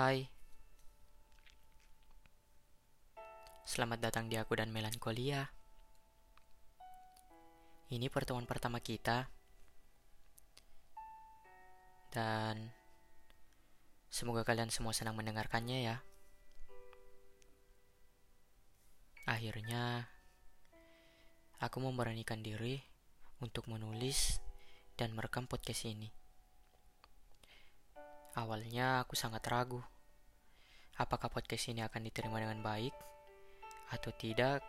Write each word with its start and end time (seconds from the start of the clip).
Hai, 0.00 0.24
selamat 3.68 4.00
datang 4.00 4.32
di 4.32 4.40
Aku 4.40 4.56
dan 4.56 4.72
Melankolia. 4.72 5.44
Ini 7.92 8.08
pertemuan 8.08 8.48
pertama 8.48 8.80
kita, 8.80 9.28
dan 12.16 12.72
semoga 14.08 14.40
kalian 14.40 14.72
semua 14.72 14.96
senang 14.96 15.20
mendengarkannya 15.20 15.92
ya. 15.92 16.00
Akhirnya, 19.28 20.08
aku 21.60 21.76
memberanikan 21.76 22.40
diri 22.40 22.80
untuk 23.44 23.68
menulis 23.68 24.40
dan 24.96 25.12
merekam 25.12 25.44
podcast 25.44 25.84
ini. 25.84 26.19
Awalnya 28.40 29.04
aku 29.04 29.12
sangat 29.20 29.44
ragu, 29.52 29.84
apakah 30.96 31.28
podcast 31.28 31.68
ini 31.68 31.84
akan 31.84 32.08
diterima 32.08 32.40
dengan 32.40 32.64
baik 32.64 32.96
atau 33.92 34.16
tidak 34.16 34.64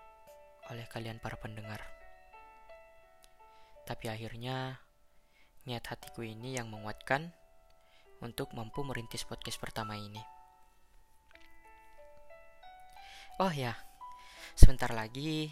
oleh 0.68 0.84
kalian 0.92 1.24
para 1.24 1.40
pendengar. 1.40 1.80
Tapi 3.88 4.12
akhirnya, 4.12 4.76
niat 5.64 5.88
hatiku 5.88 6.20
ini 6.20 6.60
yang 6.60 6.68
menguatkan 6.68 7.32
untuk 8.20 8.52
mampu 8.52 8.84
merintis 8.84 9.24
podcast 9.24 9.56
pertama 9.56 9.96
ini. 9.96 10.20
Oh 13.40 13.56
ya, 13.56 13.72
sebentar 14.60 14.92
lagi 14.92 15.48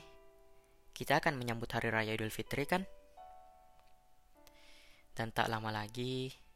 kita 0.91 1.23
akan 1.23 1.39
menyambut 1.39 1.71
Hari 1.71 1.87
Raya 1.87 2.19
Idul 2.19 2.35
Fitri 2.35 2.67
kan? 2.67 2.83
Dan 5.15 5.31
tak 5.31 5.47
lama 5.47 5.71
lagi 5.71 6.48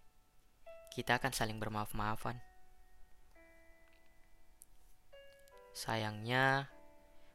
kita 0.93 1.17
akan 1.17 1.33
saling 1.33 1.57
bermaaf-maafan. 1.57 2.38
Sayangnya, 5.73 6.70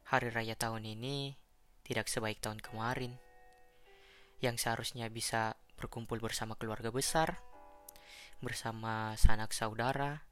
hari 0.07 0.31
raya 0.31 0.55
tahun 0.55 0.87
ini 0.87 1.35
tidak 1.83 2.07
sebaik 2.07 2.39
tahun 2.39 2.63
kemarin, 2.63 3.19
yang 4.39 4.55
seharusnya 4.55 5.11
bisa 5.11 5.59
berkumpul 5.75 6.23
bersama 6.23 6.55
keluarga 6.55 6.87
besar, 6.87 7.43
bersama 8.39 9.19
sanak 9.19 9.51
saudara, 9.51 10.23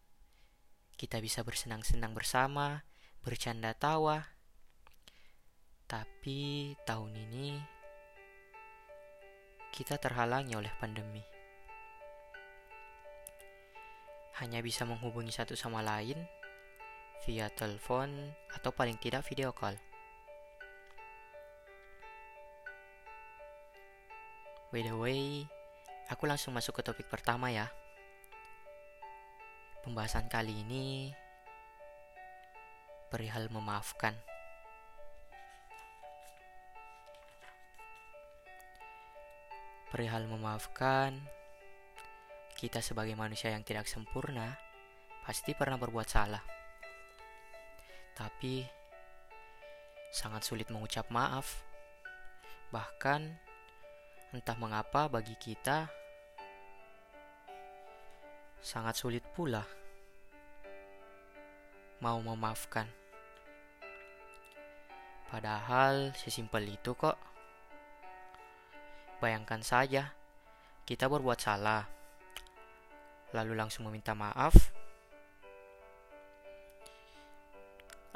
kita 0.95 1.19
bisa 1.19 1.43
bersenang-senang 1.43 2.15
bersama, 2.15 2.87
bercanda 3.27 3.75
tawa. 3.75 4.23
Tapi 5.83 6.75
tahun 6.87 7.11
ini 7.27 7.59
kita 9.75 9.99
terhalangi 9.99 10.55
oleh 10.55 10.71
pandemi 10.80 11.36
hanya 14.38 14.61
bisa 14.61 14.85
menghubungi 14.85 15.33
satu 15.33 15.57
sama 15.57 15.81
lain 15.81 16.21
via 17.25 17.49
telepon 17.49 18.13
atau 18.53 18.69
paling 18.69 18.95
tidak 19.02 19.25
video 19.25 19.49
call. 19.49 19.73
By 24.69 24.85
the 24.85 24.93
way, 24.93 25.47
aku 26.11 26.30
langsung 26.30 26.53
masuk 26.53 26.77
ke 26.77 26.81
topik 26.85 27.09
pertama 27.09 27.49
ya. 27.49 27.65
Pembahasan 29.81 30.30
kali 30.30 30.53
ini 30.53 31.09
perihal 33.09 33.49
memaafkan. 33.49 34.13
Perihal 39.88 40.27
memaafkan 40.27 41.36
kita 42.58 42.81
sebagai 42.81 43.13
manusia 43.13 43.53
yang 43.53 43.61
tidak 43.61 43.86
sempurna 43.86 44.58
pasti 45.22 45.53
pernah 45.53 45.77
berbuat 45.77 46.09
salah. 46.09 46.41
Tapi 48.17 48.66
sangat 50.09 50.41
sulit 50.41 50.66
mengucap 50.73 51.05
maaf. 51.14 51.61
Bahkan 52.73 53.21
entah 54.33 54.58
mengapa 54.58 55.05
bagi 55.05 55.37
kita 55.37 55.86
sangat 58.58 58.98
sulit 58.98 59.21
pula 59.37 59.61
mau 62.02 62.17
memaafkan. 62.26 62.89
Padahal 65.30 66.10
sesimpel 66.17 66.73
itu 66.73 66.98
kok. 66.98 67.21
Bayangkan 69.21 69.61
saja, 69.61 70.10
kita 70.89 71.05
berbuat 71.05 71.37
salah 71.37 71.96
lalu 73.36 73.54
langsung 73.55 73.88
meminta 73.89 74.11
maaf. 74.15 74.54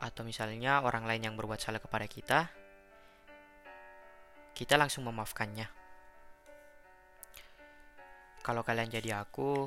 Atau 0.01 0.25
misalnya 0.25 0.81
orang 0.81 1.05
lain 1.05 1.29
yang 1.29 1.35
berbuat 1.37 1.61
salah 1.61 1.81
kepada 1.81 2.05
kita 2.09 2.61
kita 4.61 4.77
langsung 4.77 5.09
memaafkannya. 5.09 5.65
Kalau 8.45 8.61
kalian 8.61 8.93
jadi 8.93 9.17
aku 9.17 9.65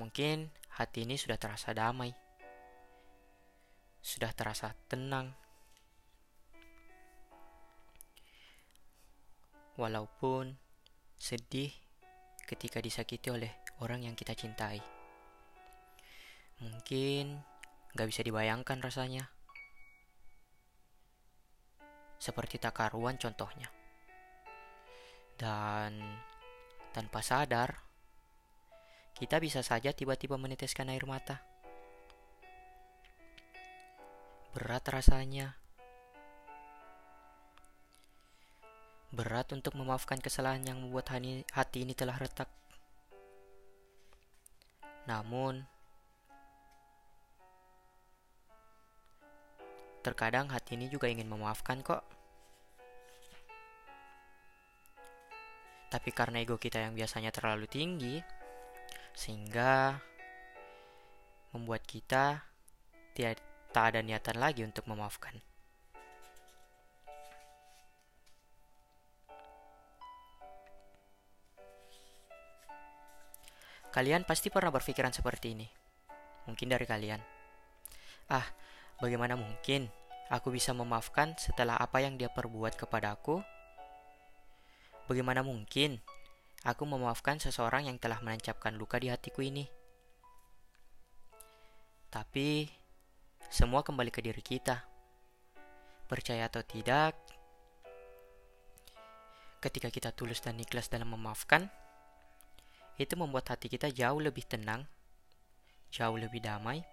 mungkin 0.00 0.48
hati 0.72 1.04
ini 1.04 1.20
sudah 1.20 1.36
terasa 1.36 1.76
damai. 1.76 2.16
Sudah 4.00 4.32
terasa 4.32 4.72
tenang. 4.88 5.36
Walaupun 9.76 10.56
sedih 11.20 11.76
ketika 12.50 12.82
disakiti 12.82 13.30
oleh 13.30 13.62
orang 13.78 14.02
yang 14.02 14.18
kita 14.18 14.34
cintai. 14.34 14.82
Mungkin 16.58 17.38
gak 17.94 18.10
bisa 18.10 18.26
dibayangkan 18.26 18.82
rasanya. 18.82 19.30
Seperti 22.18 22.58
tak 22.58 22.74
karuan 22.74 23.22
contohnya. 23.22 23.70
Dan 25.38 25.94
tanpa 26.90 27.22
sadar, 27.22 27.86
kita 29.14 29.38
bisa 29.38 29.62
saja 29.62 29.94
tiba-tiba 29.94 30.34
meneteskan 30.34 30.90
air 30.90 31.06
mata. 31.06 31.38
Berat 34.50 34.82
rasanya. 34.90 35.59
Berat 39.10 39.50
untuk 39.50 39.74
memaafkan 39.74 40.22
kesalahan 40.22 40.62
yang 40.62 40.78
membuat 40.78 41.10
hati 41.50 41.82
ini 41.82 41.98
telah 41.98 42.14
retak. 42.14 42.46
Namun, 45.10 45.66
terkadang 50.06 50.46
hati 50.54 50.78
ini 50.78 50.86
juga 50.86 51.10
ingin 51.10 51.26
memaafkan 51.26 51.82
kok. 51.82 52.06
Tapi 55.90 56.10
karena 56.14 56.38
ego 56.46 56.54
kita 56.54 56.78
yang 56.78 56.94
biasanya 56.94 57.34
terlalu 57.34 57.66
tinggi, 57.66 58.22
sehingga 59.10 59.98
membuat 61.50 61.82
kita 61.82 62.46
tidak 63.10 63.42
ada 63.74 63.98
niatan 63.98 64.38
lagi 64.38 64.62
untuk 64.62 64.86
memaafkan. 64.86 65.49
Kalian 73.90 74.22
pasti 74.22 74.54
pernah 74.54 74.70
berpikiran 74.70 75.10
seperti 75.10 75.58
ini. 75.58 75.66
Mungkin 76.46 76.70
dari 76.70 76.86
kalian. 76.86 77.18
Ah, 78.30 78.46
bagaimana 79.02 79.34
mungkin 79.34 79.90
aku 80.30 80.54
bisa 80.54 80.70
memaafkan 80.70 81.34
setelah 81.34 81.74
apa 81.74 81.98
yang 81.98 82.14
dia 82.14 82.30
perbuat 82.30 82.78
kepada 82.78 83.18
aku? 83.18 83.42
Bagaimana 85.10 85.42
mungkin 85.42 85.98
aku 86.62 86.86
memaafkan 86.86 87.42
seseorang 87.42 87.90
yang 87.90 87.98
telah 87.98 88.22
menancapkan 88.22 88.78
luka 88.78 89.02
di 89.02 89.10
hatiku 89.10 89.42
ini? 89.42 89.66
Tapi, 92.14 92.70
semua 93.50 93.82
kembali 93.82 94.14
ke 94.14 94.22
diri 94.22 94.42
kita. 94.42 94.86
Percaya 96.06 96.46
atau 96.46 96.62
tidak, 96.62 97.18
ketika 99.58 99.90
kita 99.90 100.10
tulus 100.14 100.42
dan 100.42 100.58
ikhlas 100.58 100.86
dalam 100.86 101.10
memaafkan, 101.10 101.70
itu 103.00 103.16
membuat 103.16 103.56
hati 103.56 103.72
kita 103.72 103.88
jauh 103.88 104.20
lebih 104.20 104.44
tenang, 104.44 104.84
jauh 105.88 106.20
lebih 106.20 106.44
damai, 106.44 106.84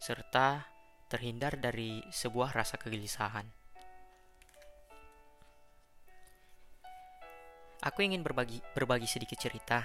serta 0.00 0.64
terhindar 1.12 1.60
dari 1.60 2.00
sebuah 2.08 2.56
rasa 2.56 2.80
kegelisahan. 2.80 3.44
Aku 7.84 8.00
ingin 8.00 8.24
berbagi, 8.24 8.64
berbagi 8.72 9.04
sedikit 9.04 9.36
cerita. 9.36 9.84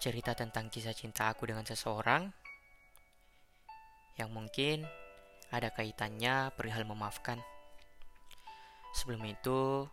Cerita 0.00 0.32
tentang 0.32 0.72
kisah 0.72 0.96
cinta 0.96 1.28
aku 1.28 1.50
dengan 1.50 1.66
seseorang 1.68 2.30
yang 4.16 4.30
mungkin 4.32 4.88
ada 5.52 5.68
kaitannya 5.68 6.54
perihal 6.56 6.86
memaafkan. 6.88 7.42
Sebelum 8.94 9.20
itu, 9.26 9.84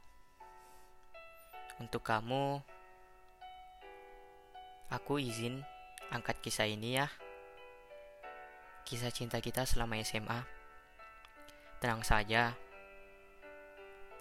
untuk 1.81 2.05
kamu 2.05 2.74
Aku 4.93 5.17
izin 5.17 5.65
angkat 6.13 6.37
kisah 6.41 6.69
ini 6.69 7.01
ya. 7.01 7.09
Kisah 8.85 9.09
cinta 9.09 9.41
kita 9.41 9.65
selama 9.65 9.97
SMA. 10.05 10.45
Tenang 11.81 12.05
saja. 12.05 12.53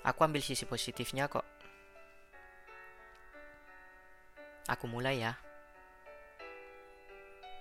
Aku 0.05 0.21
ambil 0.25 0.41
sisi 0.41 0.65
positifnya 0.65 1.29
kok. 1.29 1.45
Aku 4.69 4.89
mulai 4.89 5.21
ya. 5.21 5.37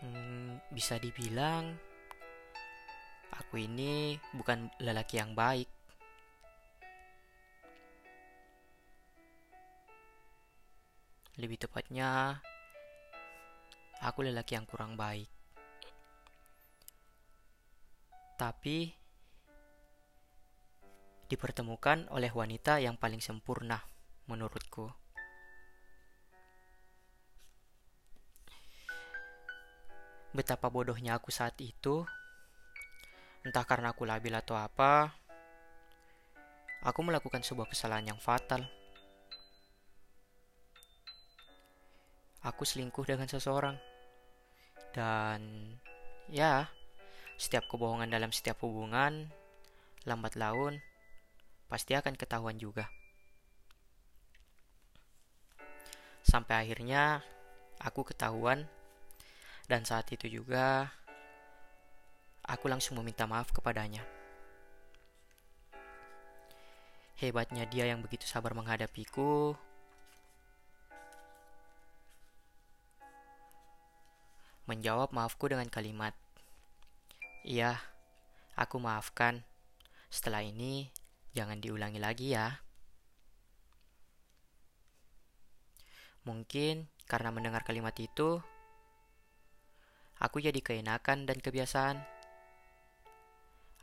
Hmm, 0.04 0.60
bisa 0.72 1.00
dibilang 1.00 1.76
aku 3.54 3.64
ini 3.70 4.18
bukan 4.34 4.72
lelaki 4.82 5.20
yang 5.20 5.38
baik. 5.38 5.70
Lebih 11.38 11.66
tepatnya, 11.66 12.42
aku 14.04 14.28
lelaki 14.28 14.60
yang 14.60 14.68
kurang 14.68 15.00
baik. 15.00 15.32
Tapi 18.36 18.92
dipertemukan 21.32 22.12
oleh 22.12 22.30
wanita 22.30 22.84
yang 22.84 23.00
paling 23.00 23.24
sempurna 23.24 23.80
menurutku. 24.28 24.92
Betapa 30.34 30.68
bodohnya 30.68 31.16
aku 31.16 31.30
saat 31.30 31.56
itu, 31.62 32.04
entah 33.46 33.64
karena 33.64 33.94
aku 33.94 34.04
labil 34.04 34.34
atau 34.34 34.58
apa, 34.58 35.14
aku 36.82 37.00
melakukan 37.06 37.46
sebuah 37.46 37.70
kesalahan 37.70 38.12
yang 38.12 38.20
fatal. 38.20 38.66
aku 42.44 42.68
selingkuh 42.68 43.08
dengan 43.08 43.26
seseorang. 43.26 43.93
Dan 44.94 45.74
ya, 46.30 46.70
setiap 47.36 47.66
kebohongan 47.66 48.14
dalam 48.14 48.30
setiap 48.30 48.62
hubungan, 48.62 49.34
lambat 50.06 50.38
laun, 50.38 50.80
pasti 51.66 51.98
akan 51.98 52.14
ketahuan 52.14 52.62
juga. 52.62 52.88
Sampai 56.24 56.64
akhirnya 56.64 57.26
aku 57.82 58.08
ketahuan 58.08 58.70
dan 59.68 59.84
saat 59.84 60.08
itu 60.14 60.30
juga 60.30 60.94
aku 62.46 62.70
langsung 62.70 63.00
meminta 63.00 63.28
maaf 63.28 63.52
kepadanya. 63.52 64.06
Hebatnya 67.20 67.64
dia 67.68 67.88
yang 67.88 68.04
begitu 68.04 68.28
sabar 68.28 68.52
menghadapiku, 68.52 69.56
menjawab 74.64 75.12
maafku 75.12 75.52
dengan 75.52 75.68
kalimat, 75.68 76.16
"Iya, 77.44 77.80
aku 78.56 78.80
maafkan. 78.80 79.44
Setelah 80.08 80.46
ini, 80.46 80.88
jangan 81.36 81.60
diulangi 81.60 82.00
lagi 82.00 82.32
ya." 82.32 82.64
Mungkin 86.24 86.88
karena 87.04 87.36
mendengar 87.36 87.68
kalimat 87.68 87.92
itu, 88.00 88.40
aku 90.24 90.40
jadi 90.40 90.56
keenakan 90.64 91.28
dan 91.28 91.44
kebiasaan. 91.44 92.00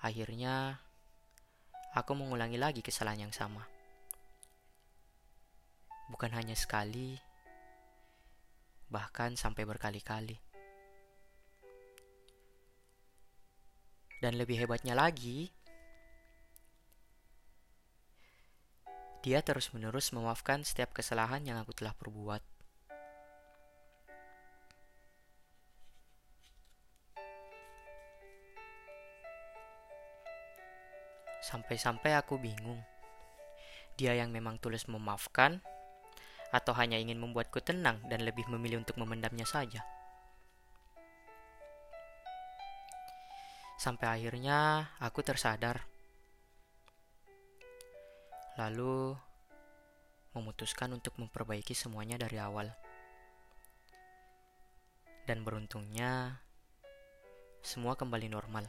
Akhirnya, 0.00 0.80
aku 1.92 2.16
mengulangi 2.16 2.56
lagi 2.56 2.80
kesalahan 2.80 3.28
yang 3.28 3.34
sama. 3.36 3.68
Bukan 6.08 6.32
hanya 6.32 6.56
sekali, 6.56 7.20
bahkan 8.88 9.36
sampai 9.36 9.68
berkali-kali. 9.68 10.49
Dan 14.20 14.36
lebih 14.36 14.60
hebatnya 14.60 14.92
lagi, 14.92 15.48
dia 19.24 19.40
terus-menerus 19.40 20.12
memaafkan 20.12 20.60
setiap 20.60 20.92
kesalahan 20.92 21.40
yang 21.44 21.56
aku 21.56 21.72
telah 21.72 21.96
perbuat. 21.96 22.44
Sampai-sampai 31.40 32.12
aku 32.20 32.36
bingung. 32.36 32.84
Dia 33.96 34.12
yang 34.16 34.28
memang 34.32 34.60
tulus 34.60 34.84
memaafkan, 34.84 35.64
atau 36.52 36.76
hanya 36.76 37.00
ingin 37.00 37.16
membuatku 37.16 37.64
tenang 37.64 38.04
dan 38.10 38.20
lebih 38.26 38.44
memilih 38.52 38.84
untuk 38.84 39.00
memendamnya 39.00 39.48
saja. 39.48 39.99
Sampai 43.80 44.12
akhirnya 44.12 44.92
aku 45.00 45.24
tersadar. 45.24 45.88
Lalu 48.60 49.16
memutuskan 50.36 50.92
untuk 50.92 51.16
memperbaiki 51.16 51.72
semuanya 51.72 52.20
dari 52.20 52.36
awal. 52.36 52.68
Dan 55.24 55.40
beruntungnya 55.48 56.44
semua 57.64 57.96
kembali 57.96 58.28
normal. 58.28 58.68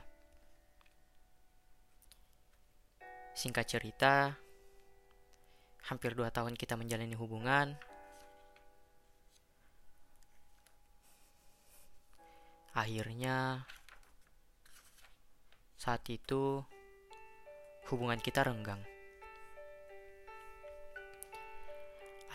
Singkat 3.36 3.68
cerita, 3.68 4.32
hampir 5.92 6.16
dua 6.16 6.32
tahun 6.32 6.56
kita 6.56 6.80
menjalani 6.80 7.20
hubungan. 7.20 7.76
Akhirnya 12.72 13.68
saat 15.82 16.06
itu, 16.14 16.62
hubungan 17.90 18.22
kita 18.22 18.46
renggang. 18.46 18.78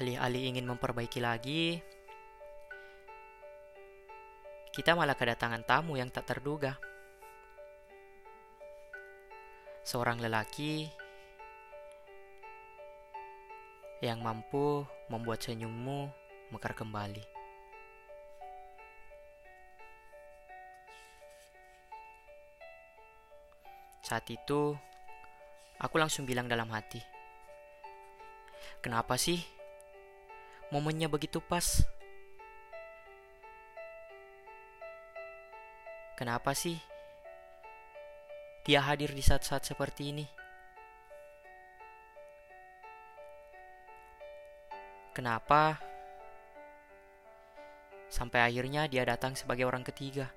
Alih-alih 0.03 0.51
ingin 0.51 0.67
memperbaiki 0.67 1.23
lagi, 1.23 1.79
kita 4.75 4.99
malah 4.99 5.15
kedatangan 5.15 5.63
tamu 5.63 5.95
yang 5.95 6.11
tak 6.11 6.27
terduga. 6.27 6.75
Seorang 9.87 10.19
lelaki 10.19 10.91
yang 14.03 14.27
mampu 14.27 14.83
membuat 15.07 15.47
senyummu 15.47 16.11
mekar 16.51 16.75
kembali. 16.75 17.36
Saat 24.17 24.33
itu, 24.33 24.73
aku 25.77 26.01
langsung 26.01 26.25
bilang 26.25 26.49
dalam 26.49 26.73
hati, 26.73 27.05
"Kenapa 28.81 29.21
sih 29.21 29.45
momennya 30.73 31.05
begitu 31.13 31.37
pas? 31.45 31.85
Kenapa 36.17 36.57
sih 36.57 36.81
dia 38.65 38.81
hadir 38.89 39.13
di 39.13 39.21
saat-saat 39.21 39.69
seperti 39.69 40.09
ini?" 40.09 40.25
Kenapa 45.13 45.77
sampai 48.09 48.49
akhirnya 48.49 48.89
dia 48.89 49.05
datang 49.05 49.37
sebagai 49.37 49.69
orang 49.69 49.85
ketiga? 49.85 50.33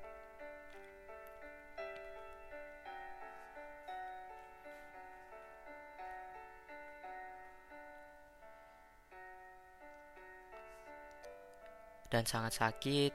Dan 12.09 12.25
sangat 12.25 12.57
sakit 12.57 13.13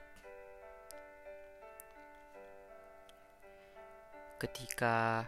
ketika 4.38 5.26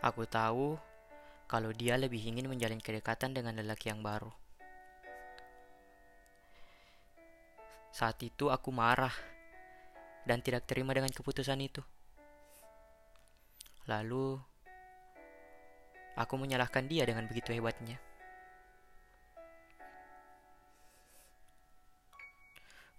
aku 0.00 0.24
tahu 0.24 0.80
kalau 1.44 1.74
dia 1.76 2.00
lebih 2.00 2.22
ingin 2.24 2.48
menjalin 2.48 2.80
kedekatan 2.80 3.36
dengan 3.36 3.58
lelaki 3.58 3.90
yang 3.92 4.00
baru. 4.00 4.30
Saat 7.90 8.22
itu 8.22 8.48
aku 8.48 8.70
marah 8.70 9.12
dan 10.24 10.40
tidak 10.40 10.64
terima 10.64 10.94
dengan 10.94 11.10
keputusan 11.10 11.58
itu. 11.58 11.82
Lalu 13.90 14.38
Aku 16.20 16.36
menyalahkan 16.36 16.84
dia 16.84 17.08
dengan 17.08 17.24
begitu 17.24 17.56
hebatnya. 17.56 17.96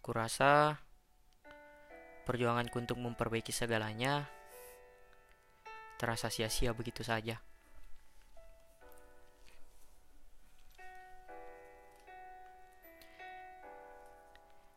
Kurasa 0.01 0.81
perjuanganku 2.25 2.81
untuk 2.81 2.97
memperbaiki 2.97 3.53
segalanya 3.53 4.25
terasa 6.01 6.33
sia-sia 6.33 6.73
begitu 6.73 7.05
saja. 7.05 7.37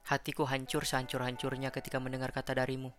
Hatiku 0.05 0.45
hancur 0.45 0.85
sehancur-hancurnya 0.85 1.73
ketika 1.73 1.97
mendengar 1.97 2.29
kata 2.29 2.61
darimu. 2.61 2.93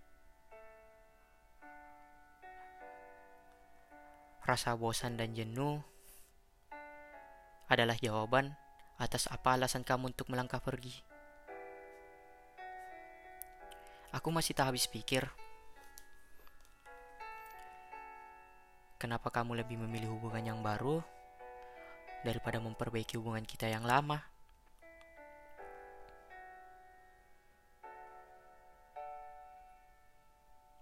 Rasa 4.46 4.78
bosan 4.78 5.18
dan 5.18 5.34
jenuh 5.34 5.82
adalah 7.66 7.98
jawaban 7.98 8.54
atas 9.02 9.25
apa 9.34 9.58
alasan 9.58 9.82
kamu 9.82 10.14
untuk 10.14 10.30
melangkah 10.30 10.62
pergi. 10.62 10.94
Aku 14.14 14.30
masih 14.30 14.54
tak 14.54 14.70
habis 14.70 14.86
pikir. 14.86 15.25
Kenapa 19.02 19.34
kamu 19.34 19.66
lebih 19.66 19.82
memilih 19.82 20.14
hubungan 20.14 20.54
yang 20.54 20.60
baru 20.62 21.02
daripada 22.22 22.62
memperbaiki 22.62 23.18
hubungan 23.18 23.50
kita 23.50 23.66
yang 23.66 23.82
lama? 23.82 24.22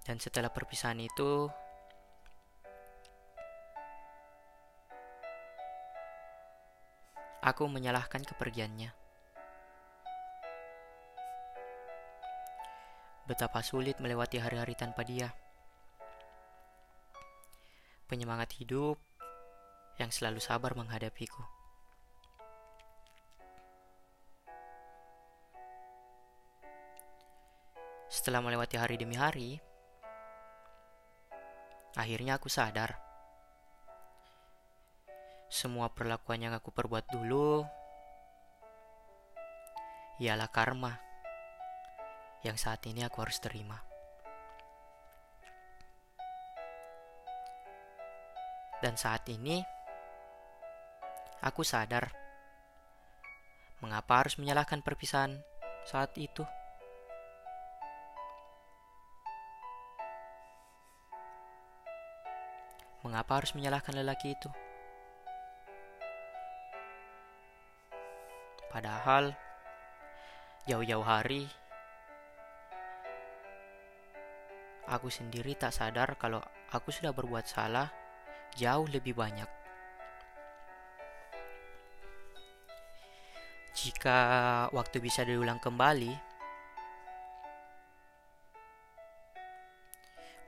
Dan 0.03 0.19
setelah 0.19 0.51
perpisahan 0.51 0.99
itu, 0.99 1.47
aku 7.43 7.67
menyalahkan 7.67 8.23
kepergiannya. 8.23 8.95
Betapa 13.27 13.59
sulit 13.59 13.99
melewati 13.99 14.39
hari-hari 14.39 14.75
tanpa 14.79 15.03
dia. 15.03 15.31
Penyemangat 18.07 18.55
hidup 18.59 18.95
yang 19.99 20.11
selalu 20.11 20.39
sabar 20.39 20.75
menghadapiku. 20.75 21.43
Setelah 28.07 28.39
melewati 28.39 28.77
hari 28.79 28.95
demi 28.95 29.17
hari, 29.17 29.57
Akhirnya 31.93 32.41
aku 32.41 32.49
sadar. 32.49 33.12
Semua 35.63 35.87
perlakuan 35.87 36.43
yang 36.43 36.51
aku 36.51 36.75
perbuat 36.75 37.07
dulu 37.07 37.63
ialah 40.19 40.51
karma 40.51 40.91
yang 42.43 42.59
saat 42.59 42.83
ini 42.83 42.99
aku 43.07 43.23
harus 43.23 43.39
terima. 43.39 43.79
Dan 48.83 48.99
saat 48.99 49.23
ini 49.31 49.63
aku 51.39 51.63
sadar 51.63 52.11
mengapa 53.79 54.19
harus 54.19 54.35
menyalahkan 54.35 54.83
perpisahan 54.83 55.39
saat 55.87 56.11
itu. 56.19 56.43
Mengapa 63.07 63.39
harus 63.39 63.55
menyalahkan 63.55 63.95
lelaki 63.95 64.35
itu? 64.35 64.51
Padahal 68.73 69.37
jauh-jauh 70.65 71.05
hari 71.05 71.45
aku 74.89 75.13
sendiri 75.13 75.53
tak 75.53 75.77
sadar 75.77 76.17
kalau 76.17 76.41
aku 76.73 76.89
sudah 76.89 77.13
berbuat 77.13 77.45
salah 77.45 77.93
jauh 78.57 78.89
lebih 78.89 79.13
banyak. 79.13 79.45
Jika 83.77 84.17
waktu 84.73 84.97
bisa 84.97 85.21
diulang 85.21 85.61
kembali, 85.61 86.13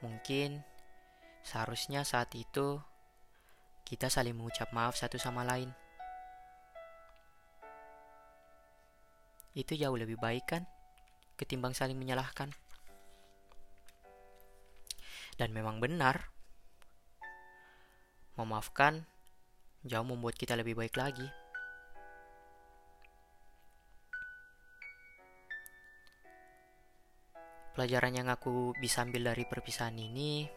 mungkin 0.01 0.65
Seharusnya 1.46 2.01
saat 2.01 2.34
itu 2.34 2.82
kita 3.86 4.10
saling 4.10 4.34
mengucap 4.34 4.74
maaf 4.74 4.98
satu 4.98 5.22
sama 5.22 5.46
lain. 5.46 5.70
Itu 9.55 9.74
jauh 9.79 9.95
lebih 9.95 10.19
baik 10.19 10.45
kan 10.51 10.63
ketimbang 11.39 11.71
saling 11.71 11.95
menyalahkan. 11.95 12.51
Dan 15.35 15.51
memang 15.51 15.83
benar, 15.83 16.31
memaafkan 18.39 19.03
jauh 19.83 20.07
membuat 20.07 20.35
kita 20.35 20.55
lebih 20.59 20.75
baik 20.75 20.95
lagi. 20.95 21.27
Pelajaran 27.75 28.15
yang 28.15 28.31
aku 28.31 28.71
bisa 28.79 29.03
ambil 29.03 29.35
dari 29.35 29.43
perpisahan 29.43 30.00
ini 30.00 30.47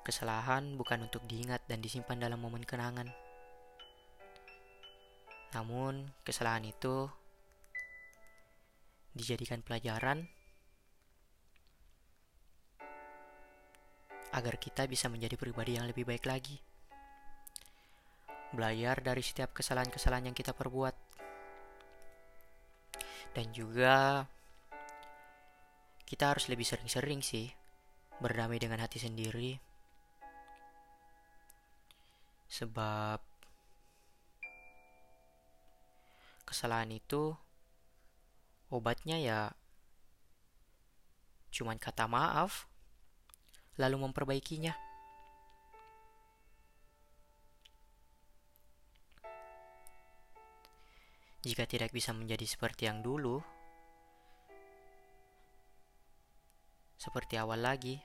Kesalahan 0.00 0.74
bukan 0.74 1.06
untuk 1.06 1.22
diingat 1.28 1.70
dan 1.70 1.78
disimpan 1.78 2.18
dalam 2.18 2.42
momen 2.42 2.66
kenangan. 2.66 3.29
Namun, 5.50 6.06
kesalahan 6.22 6.62
itu 6.62 7.10
dijadikan 9.10 9.60
pelajaran 9.66 10.30
agar 14.30 14.54
kita 14.62 14.86
bisa 14.86 15.10
menjadi 15.10 15.34
pribadi 15.34 15.74
yang 15.74 15.90
lebih 15.90 16.06
baik 16.06 16.24
lagi. 16.26 16.62
Belajar 18.54 19.02
dari 19.02 19.22
setiap 19.22 19.50
kesalahan-kesalahan 19.54 20.30
yang 20.30 20.36
kita 20.38 20.54
perbuat. 20.54 20.94
Dan 23.30 23.54
juga 23.54 24.26
kita 26.06 26.34
harus 26.34 26.50
lebih 26.50 26.66
sering-sering 26.66 27.22
sih 27.22 27.46
berdamai 28.18 28.58
dengan 28.58 28.82
hati 28.82 28.98
sendiri 28.98 29.54
sebab 32.50 33.29
kesalahan 36.50 36.90
itu 36.90 37.38
obatnya 38.74 39.22
ya 39.22 39.40
cuman 41.54 41.78
kata 41.78 42.10
maaf 42.10 42.66
lalu 43.78 44.02
memperbaikinya. 44.02 44.74
Jika 51.40 51.64
tidak 51.64 51.88
bisa 51.96 52.12
menjadi 52.12 52.44
seperti 52.44 52.84
yang 52.84 53.00
dulu, 53.00 53.40
seperti 57.00 57.40
awal 57.40 57.64
lagi, 57.64 57.96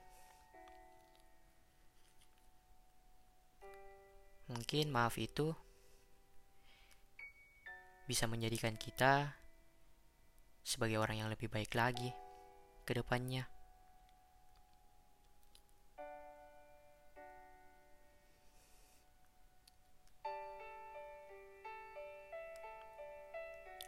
Mungkin 4.46 4.94
maaf 4.94 5.18
itu 5.18 5.58
bisa 8.06 8.30
menjadikan 8.30 8.78
kita 8.78 9.34
sebagai 10.62 11.02
orang 11.02 11.26
yang 11.26 11.30
lebih 11.30 11.50
baik 11.50 11.74
lagi 11.74 12.14
ke 12.86 12.94
depannya. 12.94 13.50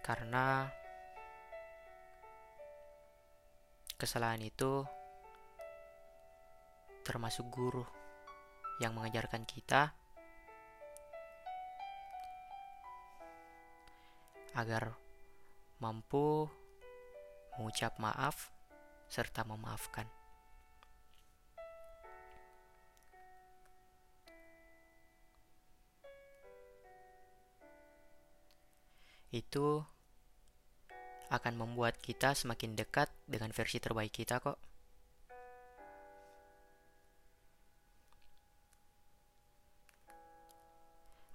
Karena 0.02 0.66
kesalahan 3.98 4.40
itu 4.40 4.88
termasuk 7.04 7.50
guru 7.52 7.84
yang 8.80 8.96
mengajarkan 8.96 9.44
kita 9.44 9.92
agar 14.58 14.98
mampu 15.78 16.50
mengucap 17.54 17.94
maaf 18.02 18.50
serta 19.06 19.46
memaafkan. 19.46 20.10
Itu 29.30 29.86
akan 31.30 31.54
membuat 31.60 32.02
kita 32.02 32.34
semakin 32.34 32.74
dekat 32.74 33.14
dengan 33.30 33.54
versi 33.54 33.78
terbaik 33.78 34.10
kita 34.10 34.42
kok. 34.42 34.58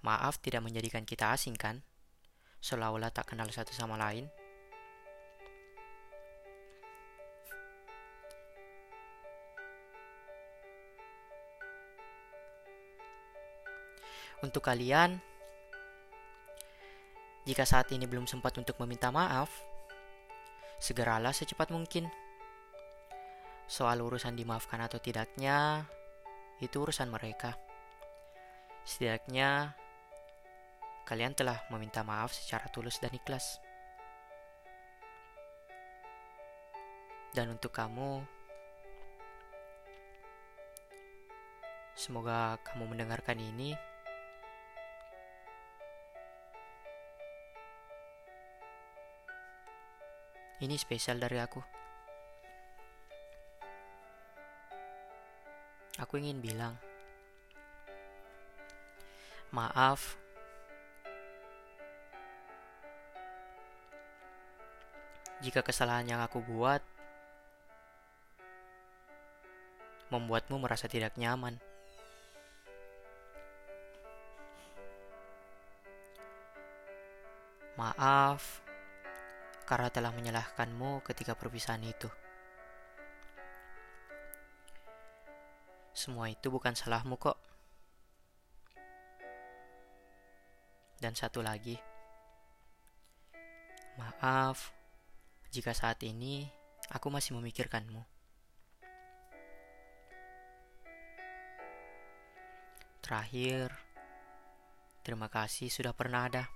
Maaf 0.03 0.43
tidak 0.43 0.67
menjadikan 0.67 1.07
kita 1.07 1.31
asing 1.31 1.55
kan? 1.55 1.79
Seolah-olah 2.63 3.11
tak 3.11 3.35
kenal 3.35 3.51
satu 3.51 3.75
sama 3.75 3.99
lain. 3.99 4.31
Untuk 14.39 14.63
kalian 14.63 15.19
Jika 17.43 17.67
saat 17.67 17.91
ini 17.91 18.07
belum 18.07 18.23
sempat 18.23 18.55
untuk 18.55 18.79
meminta 18.79 19.11
maaf, 19.11 19.51
segeralah 20.79 21.35
secepat 21.35 21.75
mungkin. 21.75 22.07
Soal 23.67 23.99
urusan 23.99 24.31
dimaafkan 24.39 24.79
atau 24.79 24.95
tidaknya, 24.95 25.83
itu 26.63 26.79
urusan 26.79 27.11
mereka. 27.11 27.59
Setidaknya, 28.87 29.75
kalian 31.03 31.35
telah 31.35 31.59
meminta 31.67 31.99
maaf 32.01 32.31
secara 32.31 32.71
tulus 32.71 32.95
dan 33.03 33.11
ikhlas. 33.11 33.59
Dan 37.33 37.49
untuk 37.51 37.73
kamu, 37.75 38.23
semoga 41.97 42.61
kamu 42.61 42.93
mendengarkan 42.93 43.41
ini. 43.41 43.73
Ini 50.63 50.79
spesial 50.79 51.19
dari 51.19 51.41
aku. 51.43 51.59
Aku 55.99 56.15
ingin 56.15 56.39
bilang, 56.39 56.77
maaf. 59.51 60.22
Jika 65.43 65.59
kesalahan 65.59 66.07
yang 66.07 66.23
aku 66.23 66.39
buat 66.39 66.79
membuatmu 70.07 70.55
merasa 70.61 70.87
tidak 70.87 71.19
nyaman. 71.19 71.59
Maaf 77.75 78.63
karena 79.67 79.89
telah 79.91 80.15
menyalahkanmu 80.15 81.03
ketika 81.03 81.35
perpisahan 81.35 81.83
itu. 81.83 82.07
Semua 85.91 86.31
itu 86.31 86.47
bukan 86.47 86.77
salahmu 86.77 87.19
kok. 87.19 87.35
Dan 91.03 91.17
satu 91.19 91.43
lagi, 91.43 91.75
maaf 93.99 94.82
jika 95.53 95.69
saat 95.69 96.01
ini 96.01 96.49
aku 96.89 97.13
masih 97.13 97.37
memikirkanmu. 97.37 98.01
Terakhir, 103.05 103.69
terima 105.05 105.29
kasih 105.29 105.69
sudah 105.69 105.93
pernah 105.93 106.25
ada. 106.25 106.49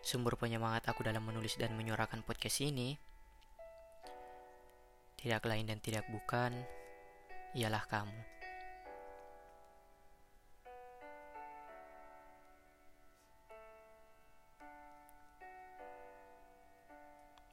Sumber 0.00 0.40
penyemangat 0.40 0.88
aku 0.88 1.04
dalam 1.04 1.20
menulis 1.28 1.60
dan 1.60 1.76
menyuarakan 1.76 2.24
podcast 2.24 2.64
ini 2.64 2.96
tidak 5.20 5.44
lain 5.44 5.68
dan 5.68 5.76
tidak 5.84 6.08
bukan 6.08 6.56
ialah 7.52 7.84
kamu. 7.84 8.39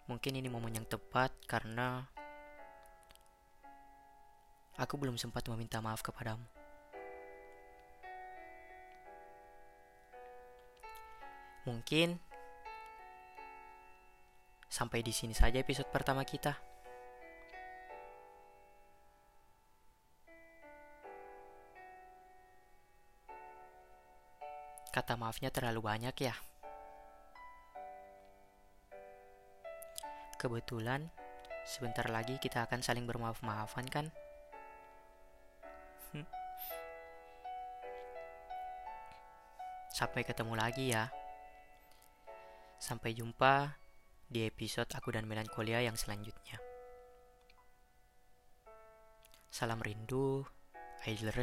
Mungkin 0.08 0.40
ini 0.40 0.48
momen 0.48 0.72
yang 0.72 0.88
tepat 0.88 1.36
karena 1.52 2.08
aku 4.80 4.96
belum 4.96 5.20
sempat 5.20 5.44
meminta 5.52 5.84
maaf 5.84 6.00
kepadamu. 6.00 6.48
Mungkin 11.67 12.15
sampai 14.72 15.04
di 15.04 15.12
sini 15.12 15.36
saja 15.36 15.60
episode 15.60 15.91
pertama 15.91 16.24
kita. 16.24 16.56
Kata 24.88 25.20
maafnya 25.20 25.52
terlalu 25.52 25.84
banyak 25.84 26.15
ya. 26.24 26.34
Kebetulan 30.38 31.10
sebentar 31.65 32.06
lagi 32.13 32.38
kita 32.38 32.69
akan 32.69 32.86
saling 32.86 33.10
bermaaf-maafan 33.10 33.89
kan? 33.89 34.06
Hmm. 36.13 36.30
Sampai 39.89 40.21
ketemu 40.21 40.54
lagi 40.54 40.93
ya. 40.93 41.10
Sampai 42.78 43.17
jumpa 43.17 43.82
di 44.30 44.45
episode 44.45 44.93
Aku 44.93 45.10
dan 45.10 45.26
Melankolia 45.26 45.82
yang 45.82 45.97
selanjutnya. 45.97 46.62
Salam 49.50 49.82
rindu, 49.82 50.45
Aidil. 51.02 51.34